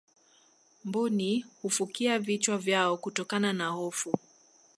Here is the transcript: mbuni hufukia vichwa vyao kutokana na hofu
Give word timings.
mbuni 0.85 1.45
hufukia 1.61 2.19
vichwa 2.19 2.57
vyao 2.57 2.97
kutokana 2.97 3.53
na 3.53 3.67
hofu 3.69 4.19